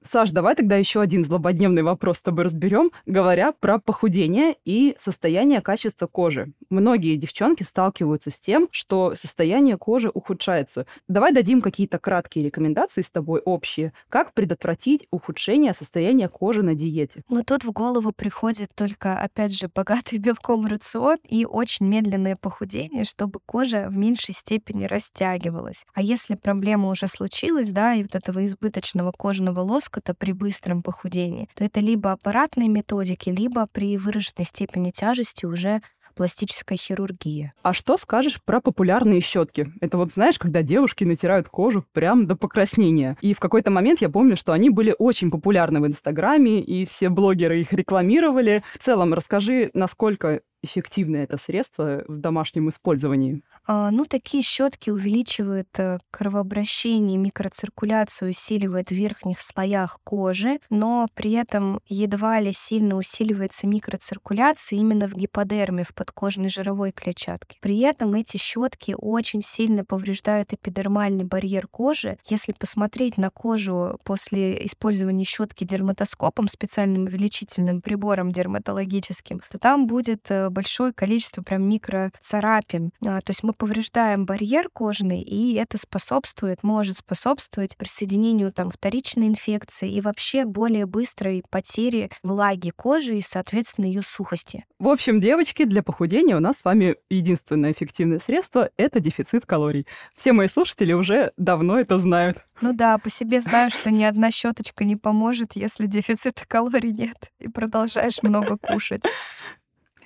Саш, 0.00 0.30
давай 0.30 0.54
тогда 0.54 0.76
еще 0.76 1.00
один 1.00 1.24
злободневный 1.24 1.82
вопрос 1.82 2.18
с 2.18 2.22
тобой 2.22 2.44
разберем, 2.44 2.92
говоря 3.04 3.50
про 3.50 3.80
похудение 3.80 4.54
и 4.64 4.94
состояние 4.96 5.60
качества 5.60 6.06
кожи. 6.06 6.52
Многие 6.70 7.16
девчонки 7.16 7.64
сталкиваются 7.64 8.30
с 8.30 8.38
тем, 8.38 8.68
что 8.70 9.16
состояние 9.16 9.76
кожи 9.76 10.08
ухудшается. 10.08 10.86
Давай 11.08 11.32
дадим 11.32 11.60
какие-то 11.60 11.98
краткие 11.98 12.44
рекомендации 12.44 13.02
с 13.02 13.10
тобой 13.10 13.40
общие, 13.40 13.92
как 14.08 14.34
предотвратить 14.34 15.06
ухудшение 15.10 15.74
состояния 15.74 16.28
кожи 16.28 16.62
на 16.62 16.76
диете. 16.76 17.24
Ну 17.28 17.42
тут 17.42 17.64
в 17.64 17.72
голову 17.72 18.12
приходит 18.12 18.70
только, 18.76 19.18
опять 19.18 19.52
же, 19.52 19.68
богатый 19.74 20.18
белком 20.18 20.66
рацион 20.66 21.18
и 21.28 21.44
очень 21.44 21.86
медленное 21.86 22.36
похудение, 22.36 23.04
чтобы 23.04 23.40
кожа 23.44 23.88
в 23.90 23.96
меньшей 23.96 24.34
степени 24.34 24.84
растягивалась. 24.84 25.84
А 25.92 26.02
если 26.02 26.36
проблема 26.36 26.88
уже 26.88 27.08
случилась, 27.08 27.70
да, 27.70 27.94
и 27.94 28.02
вот 28.02 28.14
этого 28.14 28.44
избыточного 28.44 29.10
кожного 29.10 29.60
лоска 29.60 29.87
то 29.90 30.14
при 30.14 30.32
быстром 30.32 30.82
похудении, 30.82 31.48
то 31.54 31.64
это 31.64 31.80
либо 31.80 32.12
аппаратные 32.12 32.68
методики, 32.68 33.30
либо 33.30 33.66
при 33.66 33.96
выраженной 33.96 34.44
степени 34.44 34.90
тяжести 34.90 35.46
уже 35.46 35.80
пластическая 36.18 36.76
хирургия. 36.76 37.52
А 37.62 37.72
что 37.72 37.96
скажешь 37.96 38.42
про 38.42 38.60
популярные 38.60 39.20
щетки? 39.20 39.72
Это 39.80 39.96
вот 39.98 40.10
знаешь, 40.10 40.36
когда 40.36 40.62
девушки 40.62 41.04
натирают 41.04 41.48
кожу 41.48 41.84
прям 41.92 42.26
до 42.26 42.34
покраснения. 42.34 43.16
И 43.20 43.34
в 43.34 43.38
какой-то 43.38 43.70
момент 43.70 44.00
я 44.00 44.08
помню, 44.08 44.36
что 44.36 44.52
они 44.52 44.68
были 44.68 44.92
очень 44.98 45.30
популярны 45.30 45.80
в 45.80 45.86
Инстаграме, 45.86 46.60
и 46.60 46.84
все 46.86 47.08
блогеры 47.08 47.60
их 47.60 47.72
рекламировали. 47.72 48.64
В 48.72 48.78
целом, 48.78 49.14
расскажи, 49.14 49.70
насколько 49.74 50.40
эффективное 50.62 51.24
это 51.24 51.36
средство 51.36 52.04
в 52.08 52.18
домашнем 52.18 52.68
использовании? 52.68 53.42
А, 53.66 53.90
ну, 53.90 54.04
такие 54.04 54.42
щетки 54.42 54.90
увеличивают 54.90 55.68
э, 55.78 55.98
кровообращение, 56.10 57.18
микроциркуляцию, 57.18 58.30
усиливают 58.30 58.88
в 58.88 58.92
верхних 58.92 59.40
слоях 59.40 59.98
кожи, 60.04 60.58
но 60.70 61.08
при 61.14 61.32
этом 61.32 61.80
едва 61.86 62.40
ли 62.40 62.52
сильно 62.52 62.96
усиливается 62.96 63.66
микроциркуляция 63.66 64.78
именно 64.78 65.06
в 65.06 65.14
гиподерме, 65.14 65.84
в 65.84 65.94
подкожной 65.94 66.48
жировой 66.48 66.92
клетчатке. 66.92 67.58
При 67.60 67.80
этом 67.80 68.14
эти 68.14 68.36
щетки 68.36 68.94
очень 68.98 69.42
сильно 69.42 69.84
повреждают 69.84 70.52
эпидермальный 70.52 71.24
барьер 71.24 71.68
кожи. 71.68 72.18
Если 72.26 72.52
посмотреть 72.52 73.16
на 73.16 73.30
кожу 73.30 73.98
после 74.04 74.64
использования 74.66 75.24
щетки 75.24 75.64
дерматоскопом, 75.64 76.48
специальным 76.48 77.04
увеличительным 77.04 77.80
прибором 77.82 78.32
дерматологическим, 78.32 79.40
то 79.50 79.58
там 79.58 79.86
будет 79.86 80.30
э, 80.30 80.47
большое 80.50 80.92
количество 80.92 81.42
прям 81.42 81.68
микроцарапин. 81.68 82.92
А, 83.04 83.20
то 83.20 83.30
есть 83.30 83.42
мы 83.42 83.52
повреждаем 83.52 84.26
барьер 84.26 84.68
кожный, 84.72 85.20
и 85.20 85.54
это 85.54 85.78
способствует, 85.78 86.62
может 86.62 86.96
способствовать 86.96 87.76
присоединению 87.76 88.52
там 88.52 88.70
вторичной 88.70 89.28
инфекции 89.28 89.90
и 89.90 90.00
вообще 90.00 90.44
более 90.44 90.86
быстрой 90.86 91.42
потери 91.50 92.10
влаги 92.22 92.70
кожи 92.70 93.18
и, 93.18 93.22
соответственно, 93.22 93.86
ее 93.86 94.02
сухости. 94.02 94.64
В 94.78 94.88
общем, 94.88 95.20
девочки, 95.20 95.64
для 95.64 95.82
похудения 95.82 96.36
у 96.36 96.40
нас 96.40 96.58
с 96.58 96.64
вами 96.64 96.96
единственное 97.10 97.72
эффективное 97.72 98.18
средство— 98.18 98.70
это 98.76 99.00
дефицит 99.00 99.44
калорий. 99.46 99.86
Все 100.14 100.32
мои 100.32 100.48
слушатели 100.48 100.92
уже 100.92 101.32
давно 101.36 101.78
это 101.80 101.98
знают. 101.98 102.38
Ну 102.60 102.72
да, 102.72 102.98
по 102.98 103.10
себе 103.10 103.40
знаю, 103.40 103.70
что 103.70 103.90
ни 103.90 104.04
одна 104.04 104.30
щеточка 104.30 104.84
не 104.84 104.96
поможет, 104.96 105.52
если 105.54 105.86
дефицита 105.86 106.42
калорий 106.46 106.92
нет, 106.92 107.32
и 107.38 107.48
продолжаешь 107.48 108.22
много 108.22 108.56
кушать. 108.56 109.02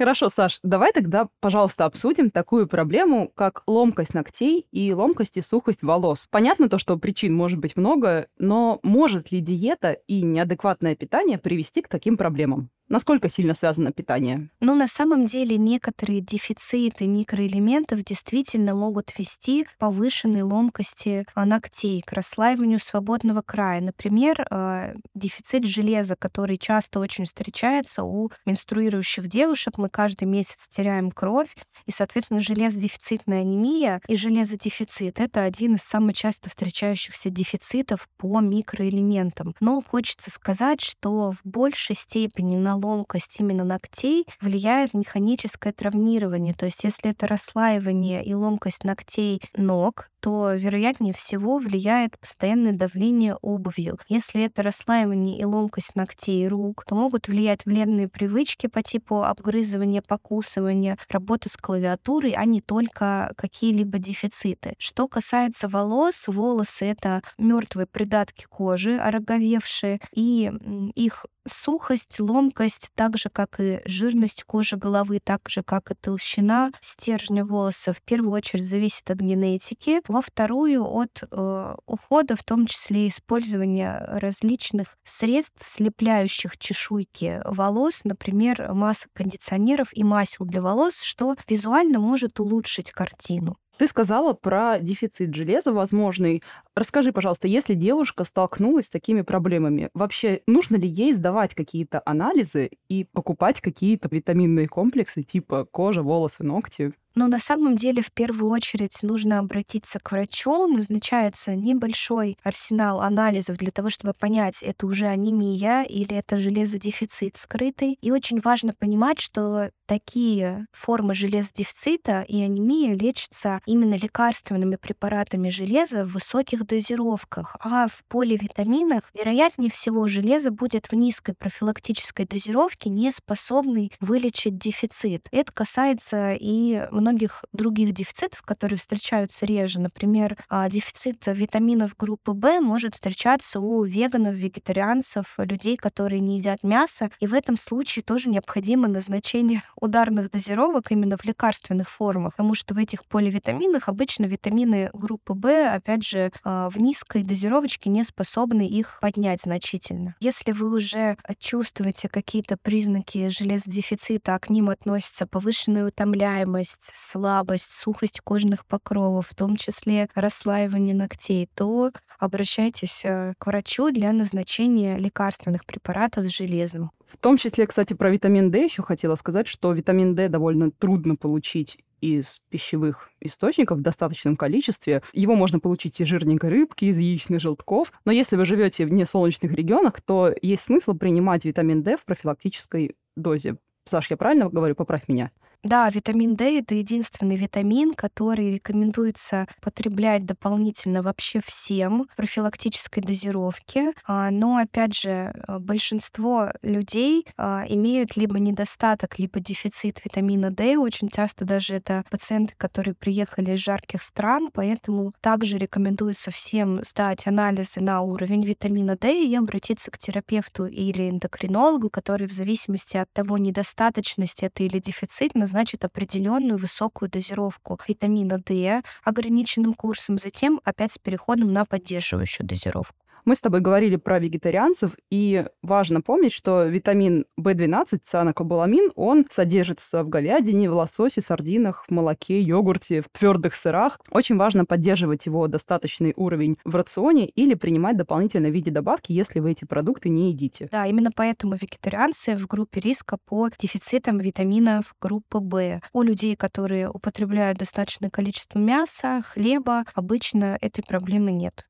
Хорошо, 0.02 0.30
Саш, 0.30 0.59
давай 0.64 0.90
тогда, 0.92 1.28
пожалуйста, 1.38 1.85
обсудим 1.85 2.30
такую 2.30 2.66
проблему, 2.66 3.30
как 3.37 3.62
ломкость 3.68 4.14
ногтей 4.14 4.66
и 4.73 4.92
ломкость 4.92 5.37
и 5.37 5.42
сухость 5.42 5.85
волос. 5.85 6.26
Понятно 6.28 6.68
то, 6.68 6.76
что 6.76 6.99
причин 6.99 7.32
может 7.32 7.61
быть 7.61 7.76
много, 7.76 8.26
но 8.37 8.80
может 8.82 9.30
ли 9.30 9.38
диета 9.38 9.92
и 9.92 10.25
неадекватное 10.25 10.97
питание 10.97 11.38
привести 11.38 11.82
к 11.82 11.88
таким 11.88 12.16
проблемам? 12.16 12.68
Насколько 12.92 13.30
сильно 13.30 13.54
связано 13.54 13.90
питание? 13.90 14.50
Ну, 14.61 14.75
на 14.75 14.87
самом 14.87 15.25
деле, 15.25 15.56
некоторые 15.56 16.20
дефициты 16.20 17.06
микроэлементов 17.06 18.04
действительно 18.04 18.75
могут 18.75 19.18
вести 19.18 19.64
к 19.64 19.75
повышенной 19.78 20.42
ломкости 20.42 21.25
а, 21.34 21.46
ногтей, 21.46 22.02
к 22.02 22.12
расслаиванию 22.12 22.78
свободного 22.78 23.40
края. 23.40 23.80
Например, 23.80 24.46
а, 24.50 24.92
дефицит 25.14 25.64
железа, 25.64 26.16
который 26.16 26.58
часто 26.58 27.00
очень 27.00 27.25
встречается 27.25 28.04
у 28.04 28.30
менструирующих 28.44 29.26
девушек. 29.26 29.78
Мы 29.78 29.88
каждый 29.88 30.25
месяц 30.25 30.68
теряем 30.68 31.12
кровь, 31.12 31.56
и, 31.87 31.92
соответственно, 31.92 32.40
железодефицитная 32.40 33.40
анемия 33.40 34.02
и 34.06 34.16
железодефицит— 34.16 35.18
это 35.18 35.44
один 35.44 35.76
из 35.76 35.82
самых 35.82 36.14
часто 36.14 36.50
встречающихся 36.50 37.30
дефицитов 37.30 38.06
по 38.18 38.40
микроэлементам. 38.40 39.54
Но 39.61 39.80
хочется 39.80 40.30
сказать, 40.30 40.82
что 40.82 41.32
в 41.32 41.38
большей 41.42 41.96
степени 41.96 42.56
на 42.56 42.81
ломкость 42.82 43.38
именно 43.40 43.64
ногтей 43.64 44.26
влияет 44.40 44.94
механическое 44.94 45.72
травмирование. 45.72 46.54
То 46.54 46.66
есть 46.66 46.84
если 46.84 47.10
это 47.10 47.26
расслаивание 47.26 48.24
и 48.24 48.34
ломкость 48.34 48.84
ногтей 48.84 49.40
ног, 49.56 50.10
то 50.22 50.54
вероятнее 50.54 51.12
всего 51.12 51.58
влияет 51.58 52.16
постоянное 52.18 52.72
давление 52.72 53.34
обувью. 53.42 53.98
Если 54.08 54.44
это 54.44 54.62
расслаивание 54.62 55.36
и 55.36 55.44
ломкость 55.44 55.96
ногтей 55.96 56.46
рук, 56.46 56.84
то 56.86 56.94
могут 56.94 57.26
влиять 57.26 57.66
вредные 57.66 58.06
привычки 58.06 58.68
по 58.68 58.82
типу 58.82 59.24
обгрызывания, 59.24 60.00
покусывания, 60.00 60.96
работа 61.08 61.48
с 61.48 61.56
клавиатурой, 61.56 62.34
а 62.36 62.44
не 62.44 62.60
только 62.60 63.32
какие-либо 63.36 63.98
дефициты. 63.98 64.74
Что 64.78 65.08
касается 65.08 65.68
волос, 65.68 66.28
волосы— 66.28 66.84
это 66.86 67.22
мертвые 67.36 67.86
придатки 67.86 68.46
кожи, 68.48 68.96
ороговевшие, 68.96 69.98
и 70.14 70.52
их 70.94 71.26
сухость, 71.46 72.20
ломкость, 72.20 72.90
так 72.94 73.18
же, 73.18 73.28
как 73.28 73.58
и 73.58 73.80
жирность 73.84 74.44
кожи 74.44 74.76
головы, 74.76 75.20
так 75.22 75.48
же, 75.48 75.62
как 75.62 75.90
и 75.90 75.94
толщина 75.94 76.70
стержня 76.80 77.44
волоса, 77.44 77.92
в 77.92 78.00
первую 78.02 78.32
очередь 78.32 78.64
зависит 78.64 79.10
от 79.10 79.18
генетики 79.18 80.00
во 80.12 80.23
вторую 80.23 80.85
от 80.85 81.23
э, 81.31 81.75
ухода, 81.87 82.37
в 82.37 82.45
том 82.45 82.66
числе 82.66 83.09
использования 83.09 83.99
различных 84.07 84.97
средств, 85.04 85.66
слепляющих 85.66 86.57
чешуйки 86.59 87.40
волос, 87.45 88.02
например, 88.04 88.73
масок 88.73 89.11
кондиционеров 89.14 89.88
и 89.92 90.04
масел 90.04 90.45
для 90.45 90.62
волос, 90.62 91.02
что 91.02 91.35
визуально 91.49 91.99
может 91.99 92.38
улучшить 92.38 92.92
картину. 92.92 93.57
Ты 93.78 93.88
сказала 93.88 94.33
про 94.33 94.78
дефицит 94.78 95.35
железа 95.35 95.73
возможный. 95.73 96.42
Расскажи, 96.76 97.11
пожалуйста, 97.11 97.49
если 97.49 97.75
девушка 97.75 98.23
столкнулась 98.25 98.87
с 98.87 98.90
такими 98.90 99.23
проблемами, 99.23 99.90
вообще 99.95 100.42
нужно 100.47 100.76
ли 100.76 100.87
ей 100.87 101.14
сдавать 101.14 101.54
какие-то 101.54 102.02
анализы 102.04 102.71
и 102.88 103.04
покупать 103.04 103.61
какие-то 103.61 104.09
витаминные 104.11 104.69
комплексы 104.69 105.23
типа 105.23 105.64
кожа, 105.64 106.02
волосы, 106.02 106.45
ногти? 106.45 106.92
Но 107.14 107.26
на 107.28 107.38
самом 107.38 107.76
деле 107.76 108.02
в 108.02 108.12
первую 108.12 108.50
очередь 108.50 108.99
нужно 109.02 109.38
обратиться 109.38 109.99
к 109.99 110.12
врачу. 110.12 110.66
Назначается 110.66 111.54
небольшой 111.54 112.38
арсенал 112.42 113.00
анализов 113.00 113.57
для 113.57 113.71
того, 113.71 113.90
чтобы 113.90 114.14
понять, 114.14 114.62
это 114.62 114.87
уже 114.87 115.07
анемия 115.07 115.83
или 115.83 116.16
это 116.16 116.37
железодефицит 116.37 117.37
скрытый. 117.37 117.99
И 118.00 118.11
очень 118.11 118.40
важно 118.40 118.75
понимать, 118.75 119.21
что 119.21 119.71
такие 119.92 120.68
формы 120.72 121.14
железодефицита 121.14 122.22
и 122.22 122.40
анемия 122.40 122.94
лечатся 122.94 123.61
именно 123.66 123.94
лекарственными 123.94 124.76
препаратами 124.76 125.50
железа 125.50 126.06
в 126.06 126.12
высоких 126.12 126.64
дозировках. 126.66 127.56
А 127.61 127.88
в 127.88 128.02
поливитаминах, 128.08 129.11
вероятнее 129.12 129.70
всего, 129.70 130.06
железо 130.06 130.50
будет 130.50 130.87
в 130.87 130.94
низкой 130.94 131.34
профилактической 131.34 132.25
дозировке, 132.25 132.88
не 132.88 133.11
способный 133.11 133.92
вылечить 134.00 134.56
дефицит. 134.56 135.28
Это 135.30 135.52
касается 135.52 136.32
и 136.40 136.88
многих 136.90 137.44
других 137.52 137.92
дефицитов, 137.92 138.40
которые 138.40 138.78
встречаются 138.78 139.44
реже. 139.44 139.78
Например, 139.78 140.38
а, 140.49 140.70
дефицит 140.70 141.25
витаминов 141.26 141.99
группы 141.99 142.32
В 142.32 142.61
может 142.62 142.94
встречаться 142.94 143.61
у 143.61 143.82
веганов, 143.82 144.37
вегетарианцев, 144.37 145.34
людей, 145.37 145.76
которые 145.76 146.20
не 146.20 146.38
едят 146.38 146.62
мясо. 146.62 147.11
И 147.20 147.26
в 147.26 147.34
этом 147.34 147.58
случае 147.58 148.02
тоже 148.02 148.30
необходимо 148.30 148.88
назначение 148.88 149.62
ударных 149.82 150.30
дозировок 150.30 150.92
именно 150.92 151.16
в 151.16 151.24
лекарственных 151.24 151.90
формах, 151.90 152.36
потому 152.36 152.54
что 152.54 152.72
в 152.72 152.78
этих 152.78 153.04
поливитаминах 153.04 153.88
обычно 153.88 154.26
витамины 154.26 154.90
группы 154.92 155.34
В, 155.34 155.74
опять 155.74 156.06
же, 156.06 156.30
а, 156.44 156.70
в 156.70 156.78
низкой 156.78 157.24
дозировочке 157.24 157.90
не 157.90 158.04
способны 158.04 158.66
их 158.66 158.98
поднять 159.00 159.42
значительно. 159.42 160.14
Если 160.20 160.52
вы 160.52 160.72
уже 160.72 161.16
чувствуете 161.38 162.08
какие-то 162.08 162.56
признаки 162.56 163.28
железодефицита, 163.28 164.36
а 164.36 164.38
к 164.38 164.50
ним 164.50 164.70
относится 164.70 165.26
повышенная 165.26 165.88
утомляемость, 165.88 166.92
слабость, 166.94 167.72
сухость 167.72 168.20
кожных 168.20 168.64
покровов, 168.66 169.26
в 169.30 169.34
том 169.34 169.56
числе 169.56 170.08
расслаивание 170.14 170.94
ногтей, 170.94 171.48
то 171.56 171.90
обращайтесь 172.20 173.04
э, 173.04 173.34
к 173.36 173.46
врачу 173.46 173.90
для 173.90 174.12
назначения 174.12 174.96
лекарственных 174.96 175.66
препаратов 175.66 176.24
с 176.24 176.28
железом. 176.28 176.92
В 177.12 177.19
том 177.19 177.37
числе, 177.37 177.66
кстати, 177.66 177.92
про 177.92 178.11
витамин 178.11 178.50
D 178.50 178.64
еще 178.64 178.83
хотела 178.83 179.16
сказать, 179.16 179.47
что 179.47 179.71
витамин 179.73 180.14
D 180.14 180.28
довольно 180.28 180.71
трудно 180.71 181.14
получить 181.14 181.78
из 182.00 182.40
пищевых 182.49 183.11
источников 183.21 183.78
в 183.78 183.83
достаточном 183.83 184.35
количестве. 184.35 185.02
Его 185.12 185.35
можно 185.35 185.61
получить 185.61 186.00
из 186.00 186.07
жирненькой 186.09 186.49
рыбки, 186.49 186.87
из 186.87 186.99
яичных 186.99 187.40
желтков. 187.40 187.92
Но 188.07 188.12
если 188.12 188.37
вы 188.37 188.47
живете 188.47 188.87
в 188.87 188.92
несолнечных 188.92 189.52
регионах, 189.52 190.00
то 190.00 190.35
есть 190.40 190.64
смысл 190.64 190.95
принимать 190.95 191.45
витамин 191.45 191.83
D 191.83 191.99
в 191.99 192.07
профилактической 192.07 192.97
дозе. 193.14 193.59
Саш, 193.85 194.11
я 194.11 194.16
правильно 194.16 194.49
говорю? 194.49 194.75
Поправь 194.75 195.07
меня. 195.07 195.33
Да, 195.64 195.88
витамин 195.90 196.35
D— 196.35 196.59
это 196.61 196.75
единственный 196.75 197.37
витамин, 197.37 197.95
который 197.95 198.54
рекомендуется 198.54 199.47
потреблять 199.61 200.26
дополнительно 200.26 201.02
вообще 201.02 201.40
всем 201.45 202.09
в 202.12 202.16
профилактической 202.16 203.00
дозировке. 203.00 203.92
А, 204.04 204.33
но, 204.33 204.57
опять 204.57 204.97
же, 204.97 205.33
э, 205.47 205.59
большинство 205.61 206.50
людей 206.62 207.25
а, 207.37 207.64
имеют 207.69 208.16
либо 208.16 208.40
недостаток, 208.40 209.21
либо 209.21 209.38
дефицит 209.38 210.04
витамина 210.04 210.50
D. 210.50 210.76
Очень 210.78 211.11
часто 211.11 211.45
даже 211.45 211.75
это 211.75 212.04
пациенты, 212.11 212.54
которые 212.57 212.95
приехали 212.95 213.52
из 213.52 213.61
жарких 213.61 214.02
стран, 214.02 214.50
поэтому 214.52 215.12
также 215.21 215.59
рекомендуется 215.59 216.33
всем 216.33 216.83
сдать 216.83 217.28
анализы 217.28 217.81
на 217.81 218.00
уровень 218.00 218.45
витамина 218.45 218.97
D 218.97 219.26
и 219.26 219.37
обратиться 219.37 219.92
к 219.92 219.99
терапевту 219.99 220.66
или 220.66 221.09
эндокринологу, 221.09 221.88
который 221.88 222.26
в 222.26 222.33
зависимости 222.33 222.97
от 222.97 223.12
того, 223.12 223.38
недостаточность 223.38 224.42
это 224.42 224.64
или 224.64 224.81
дефицит, 224.81 225.37
назначит 225.52 225.85
определенную 225.85 226.56
высокую 226.56 227.11
дозировку 227.11 227.78
витамина 227.87 228.38
D 228.38 228.82
ограниченным 229.04 229.75
курсом, 229.75 230.18
затем 230.18 230.61
опять 230.64 230.92
с 230.92 230.99
переходом 230.99 231.52
на 231.52 231.66
поддерживающую 231.66 232.47
дозировку. 232.47 233.01
Мы 233.24 233.36
с 233.36 233.40
тобой 233.40 233.60
говорили 233.60 233.96
про 233.96 234.18
вегетарианцев, 234.18 234.92
и 235.08 235.46
важно 235.62 236.00
помнить, 236.00 236.32
что 236.32 236.64
витамин 236.64 237.24
В12, 237.38 238.00
цианокобаламин, 238.02 238.90
он 238.96 239.26
содержится 239.30 240.02
в 240.02 240.08
говядине, 240.08 240.68
в 240.68 240.74
лососе, 240.74 241.22
сардинах, 241.22 241.85
в 241.87 241.92
молоке, 241.92 242.40
йогурте, 242.40 243.00
в 243.00 243.08
твердых 243.08 243.54
сырах. 243.54 244.00
Очень 244.11 244.37
важно 244.37 244.64
поддерживать 244.64 245.26
его 245.26 245.46
достаточный 245.46 246.12
уровень 246.16 246.58
в 246.64 246.74
рационе 246.74 247.26
или 247.28 247.54
принимать 247.54 247.96
дополнительно 247.96 248.48
в 248.48 248.52
виде 248.52 248.72
добавки, 248.72 249.12
если 249.12 249.38
вы 249.38 249.52
эти 249.52 249.64
продукты 249.64 250.08
не 250.08 250.30
едите. 250.30 250.68
Да, 250.72 250.87
именно 250.87 251.11
поэтому 251.14 251.54
вегетарианцы 251.54 252.37
в 252.37 252.48
группе 252.48 252.80
риска 252.80 253.18
по 253.24 253.50
дефицитам 253.56 254.18
витаминов 254.18 254.96
группы 255.00 255.38
В. 255.38 255.80
У 255.92 256.02
людей, 256.02 256.35
которые 256.35 256.90
употребляют 256.90 257.58
достаточное 257.58 258.11
количество 258.11 258.58
мяса, 258.58 259.20
хлеба, 259.24 259.85
обычно 259.94 260.58
этой 260.61 260.82
проблемы 260.82 261.30
нет. 261.30 261.66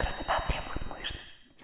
Красота 0.00 0.42
требует 0.48 0.98
мышц. 0.98 1.18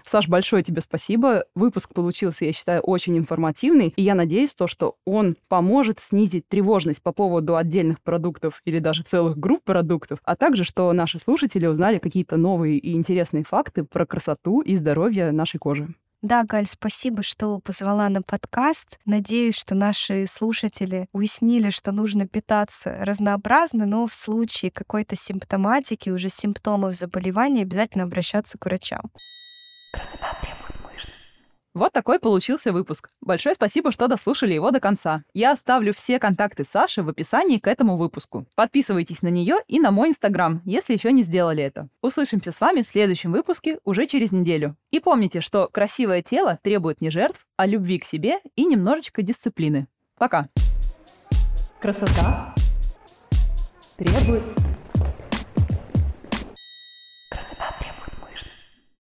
Саш, 0.05 0.27
большое 0.27 0.63
тебе 0.63 0.81
спасибо. 0.81 1.45
Выпуск 1.55 1.93
получился, 1.93 2.45
я 2.45 2.53
считаю, 2.53 2.81
очень 2.81 3.17
информативный. 3.17 3.93
И 3.95 4.01
я 4.01 4.15
надеюсь, 4.15 4.53
то, 4.53 4.67
что 4.67 4.95
он 5.05 5.35
поможет 5.47 5.99
снизить 5.99 6.47
тревожность 6.47 7.01
по 7.01 7.11
поводу 7.11 7.55
отдельных 7.57 8.01
продуктов 8.01 8.61
или 8.63 8.79
даже 8.79 9.01
целых 9.01 9.37
групп 9.37 9.63
продуктов, 9.63 10.19
а 10.23 10.35
также, 10.35 10.63
что 10.63 10.93
наши 10.93 11.19
слушатели 11.19 11.65
узнали 11.65 11.97
какие-то 11.97 12.37
новые 12.37 12.77
и 12.77 12.93
интересные 12.93 13.43
факты 13.43 13.83
про 13.83 14.05
красоту 14.05 14.61
и 14.61 14.75
здоровье 14.75 15.31
нашей 15.31 15.57
кожи. 15.57 15.89
Да, 16.23 16.43
Галь, 16.43 16.67
спасибо, 16.67 17.21
что 17.21 17.59
позвала 17.59 18.09
на 18.09 18.23
подкаст. 18.23 18.99
Надеюсь, 19.05 19.55
что 19.55 19.75
наши 19.75 20.25
слушатели 20.27 21.07
уяснили, 21.13 21.69
что 21.69 21.91
нужно 21.91 22.27
питаться 22.27 22.97
разнообразно, 23.01 23.85
но 23.85 24.07
в 24.07 24.15
случае 24.15 24.71
какой-то 24.71 25.15
симптоматики, 25.15 26.09
уже 26.09 26.29
симптомов 26.29 26.95
заболевания, 26.95 27.61
обязательно 27.61 28.05
обращаться 28.05 28.57
к 28.57 28.65
врачам. 28.65 29.11
Красота 29.93 30.35
требует 30.41 30.66
вот 31.77 31.93
такой 31.93 32.19
получился 32.19 32.71
выпуск. 32.71 33.09
Большое 33.21 33.55
спасибо, 33.55 33.91
что 33.91 34.07
дослушали 34.07 34.53
его 34.53 34.71
до 34.71 34.79
конца. 34.79 35.23
Я 35.33 35.51
оставлю 35.51 35.93
все 35.93 36.19
контакты 36.19 36.63
Саши 36.63 37.03
в 37.03 37.09
описании 37.09 37.59
к 37.59 37.67
этому 37.67 37.97
выпуску. 37.97 38.45
Подписывайтесь 38.55 39.21
на 39.21 39.29
нее 39.29 39.57
и 39.67 39.79
на 39.79 39.91
мой 39.91 40.09
инстаграм, 40.09 40.61
если 40.65 40.93
еще 40.93 41.11
не 41.11 41.23
сделали 41.23 41.63
это. 41.63 41.87
Услышимся 42.01 42.51
с 42.51 42.59
вами 42.59 42.81
в 42.81 42.87
следующем 42.87 43.31
выпуске 43.31 43.79
уже 43.85 44.05
через 44.07 44.31
неделю. 44.31 44.75
И 44.91 44.99
помните, 44.99 45.39
что 45.39 45.69
красивое 45.71 46.21
тело 46.21 46.59
требует 46.61 46.99
не 46.99 47.09
жертв, 47.09 47.45
а 47.55 47.65
любви 47.65 47.99
к 47.99 48.05
себе 48.05 48.39
и 48.55 48.65
немножечко 48.65 49.21
дисциплины. 49.21 49.87
Пока. 50.17 50.47
Красота 51.79 52.55
требует 53.97 54.43